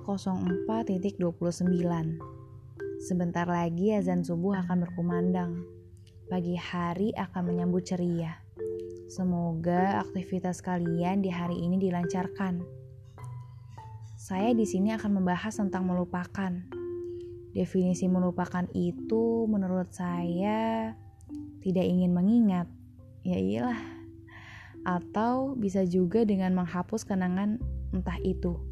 [0.00, 1.20] 04.29
[3.00, 5.60] Sebentar lagi azan subuh akan berkumandang.
[6.28, 8.40] Pagi hari akan menyambut ceria.
[9.12, 12.64] Semoga aktivitas kalian di hari ini dilancarkan.
[14.16, 16.52] Saya di sini akan membahas tentang melupakan.
[17.52, 20.92] Definisi melupakan itu menurut saya
[21.60, 22.68] tidak ingin mengingat.
[23.20, 23.80] Ya iyalah.
[24.84, 27.60] Atau bisa juga dengan menghapus kenangan
[27.92, 28.69] entah itu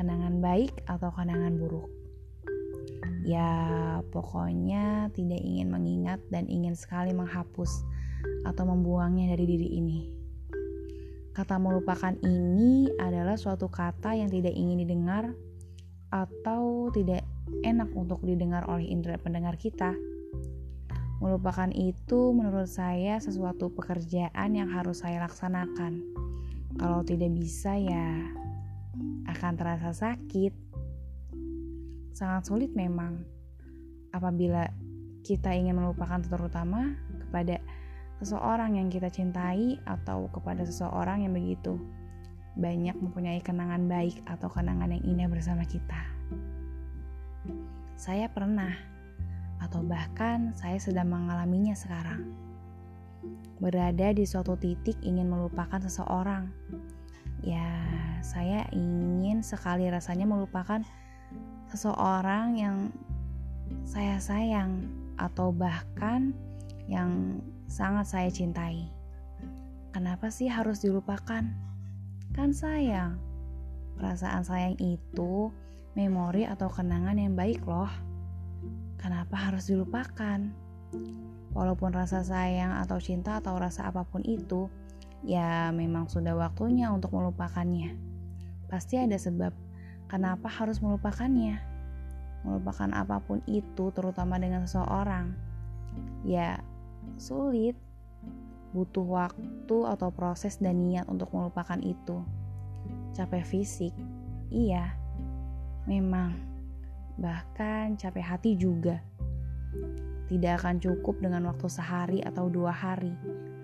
[0.00, 1.92] kenangan baik atau kenangan buruk.
[3.20, 3.52] Ya,
[4.08, 7.84] pokoknya tidak ingin mengingat dan ingin sekali menghapus
[8.48, 10.00] atau membuangnya dari diri ini.
[11.36, 15.36] Kata melupakan ini adalah suatu kata yang tidak ingin didengar
[16.08, 17.22] atau tidak
[17.62, 19.92] enak untuk didengar oleh indera pendengar kita.
[21.20, 26.00] Melupakan itu menurut saya sesuatu pekerjaan yang harus saya laksanakan.
[26.80, 28.24] Kalau tidak bisa ya
[29.40, 30.52] akan terasa sakit.
[32.12, 33.24] Sangat sulit memang
[34.12, 34.68] apabila
[35.24, 36.92] kita ingin melupakan terutama
[37.24, 37.56] kepada
[38.20, 41.80] seseorang yang kita cintai atau kepada seseorang yang begitu
[42.52, 46.04] banyak mempunyai kenangan baik atau kenangan yang indah bersama kita.
[47.96, 48.76] Saya pernah
[49.56, 52.28] atau bahkan saya sedang mengalaminya sekarang.
[53.56, 56.52] Berada di suatu titik ingin melupakan seseorang
[57.40, 57.68] ya
[58.20, 60.84] saya ingin sekali rasanya melupakan
[61.72, 62.76] seseorang yang
[63.86, 66.34] saya sayang atau bahkan
[66.90, 67.38] yang
[67.70, 68.90] sangat saya cintai.
[69.94, 71.46] Kenapa sih harus dilupakan?
[72.34, 73.18] Kan sayang.
[73.98, 75.50] Perasaan sayang itu
[75.94, 77.90] memori atau kenangan yang baik loh.
[78.98, 80.50] Kenapa harus dilupakan?
[81.50, 84.70] Walaupun rasa sayang atau cinta atau rasa apa pun itu
[85.20, 87.96] ya memang sudah waktunya untuk melupakannya.
[88.70, 89.52] Pasti ada sebab
[90.08, 91.60] kenapa harus melupakannya.
[92.40, 95.36] Melupakan apa pun itu, terutama dengan seseorang,
[96.24, 96.56] ya
[97.20, 97.76] sulit.
[98.70, 102.22] Butuh waktu atau proses dan niat untuk melupakan itu.
[103.18, 103.90] Capek fisik,
[104.46, 104.94] iya,
[105.90, 106.38] memang,
[107.18, 109.02] bahkan capek hati juga.
[110.30, 113.10] Tidak akan cukup dengan waktu sehari atau dua hari,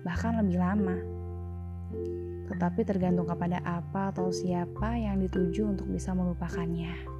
[0.03, 1.16] bahkan lebih lama
[2.47, 7.16] tetapi tergantung kepada apa atau siapa yang dituju untuk bisa melupakannya.